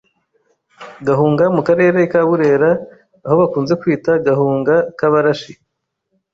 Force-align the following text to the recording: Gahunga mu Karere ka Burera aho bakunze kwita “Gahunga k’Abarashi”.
Gahunga 1.07 1.43
mu 1.55 1.61
Karere 1.67 1.99
ka 2.11 2.21
Burera 2.27 2.71
aho 3.25 3.35
bakunze 3.41 3.73
kwita 3.81 4.11
“Gahunga 4.27 4.73
k’Abarashi”. 4.97 5.53